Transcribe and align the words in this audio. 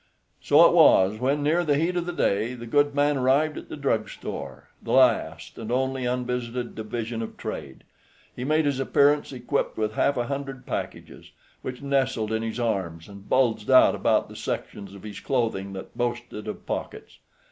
So 0.41 0.65
it 0.65 0.73
was 0.73 1.19
when, 1.19 1.43
near 1.43 1.63
the 1.63 1.77
heat 1.77 1.95
of 1.95 2.07
the 2.07 2.11
day, 2.11 2.55
the 2.55 2.65
good 2.65 2.95
man 2.95 3.17
arrived 3.17 3.55
at 3.59 3.69
the 3.69 3.77
drugstore, 3.77 4.67
the 4.81 4.93
last 4.93 5.59
and 5.59 5.71
only 5.71 6.05
unvisited 6.07 6.73
division 6.73 7.21
of 7.21 7.37
trade, 7.37 7.83
he 8.35 8.43
made 8.43 8.65
his 8.65 8.79
appearance 8.79 9.31
equipped 9.31 9.77
with 9.77 9.93
half 9.93 10.17
a 10.17 10.25
hundred 10.25 10.65
packages, 10.65 11.29
which 11.61 11.83
nestled 11.83 12.31
in 12.31 12.41
his 12.41 12.59
arms 12.59 13.07
and 13.07 13.29
bulged 13.29 13.69
out 13.69 13.93
about 13.93 14.27
the 14.27 14.35
sections 14.35 14.95
of 14.95 15.03
his 15.03 15.19
clothing 15.19 15.73
that 15.73 15.95
boasted 15.95 16.47
of 16.47 16.65
pockets. 16.65 17.19